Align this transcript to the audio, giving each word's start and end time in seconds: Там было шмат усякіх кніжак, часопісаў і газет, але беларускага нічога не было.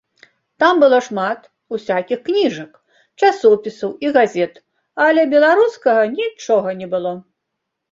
Там 0.61 0.79
было 0.83 0.97
шмат 1.07 1.39
усякіх 1.77 2.19
кніжак, 2.29 2.71
часопісаў 3.21 3.93
і 4.07 4.13
газет, 4.17 4.53
але 5.09 5.29
беларускага 5.37 6.03
нічога 6.19 6.69
не 6.83 6.93
было. 6.99 7.17